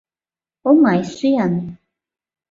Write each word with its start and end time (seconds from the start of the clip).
оҥай 0.69 1.01
сӱан 1.15 1.53